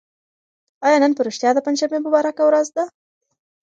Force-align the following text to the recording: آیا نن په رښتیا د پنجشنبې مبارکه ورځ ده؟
آیا 0.85 0.97
نن 1.03 1.11
په 1.15 1.21
رښتیا 1.27 1.49
د 1.53 1.59
پنجشنبې 1.65 1.99
مبارکه 2.05 2.43
ورځ 2.45 2.67
ده؟ 2.75 2.83